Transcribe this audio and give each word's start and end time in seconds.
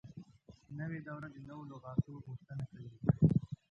نوې 0.77 0.99
دوره 1.07 1.27
د 1.35 1.37
نوو 1.47 1.69
لغاتو 1.71 2.11
غوښتنه 2.25 2.63
کوي. 2.71 2.91